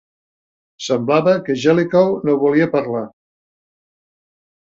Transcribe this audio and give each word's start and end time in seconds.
Semblava 0.85 1.35
que 1.49 1.57
Jellicoe 1.65 2.17
no 2.29 2.37
volia 2.45 2.69
parlar. 2.73 3.03